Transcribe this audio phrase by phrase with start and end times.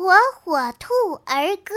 [0.00, 0.94] 火火兔
[1.26, 1.74] 儿歌。